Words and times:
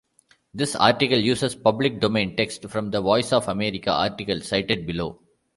This 0.51 0.75
article 0.75 1.19
uses 1.19 1.53
public 1.53 1.99
domain 1.99 2.35
text 2.35 2.67
from 2.69 2.89
the 2.89 3.01
Voice 3.01 3.31
of 3.31 3.47
America 3.47 3.91
article 3.91 4.41
cited 4.41 4.87
below. 4.87 5.21